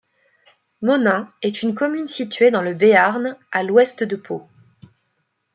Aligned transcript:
Monein 0.81 1.31
est 1.43 1.61
une 1.61 1.75
commune 1.75 2.07
située 2.07 2.49
dans 2.49 2.63
le 2.63 2.73
Béarn 2.73 3.37
à 3.51 3.61
l'ouest 3.61 4.03
de 4.03 4.15
Pau. 4.15 4.49